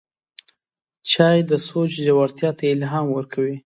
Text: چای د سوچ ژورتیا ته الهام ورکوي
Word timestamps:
چای 1.11 1.39
د 1.49 1.51
سوچ 1.67 1.91
ژورتیا 2.05 2.49
ته 2.57 2.63
الهام 2.73 3.07
ورکوي 3.11 3.57